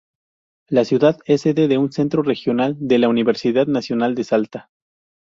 [0.67, 4.71] La ciudad es sede de un centro regional de la Universidad Nacional de Salta.